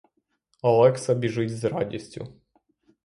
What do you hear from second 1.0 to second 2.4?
біжить з радістю.